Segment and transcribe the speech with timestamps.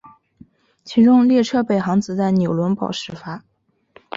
[0.83, 3.43] 其中列车北行则在纽伦堡始发。